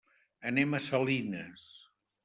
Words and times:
Anem 0.51 0.73
a 0.73 0.81
Salinas. 0.87 1.71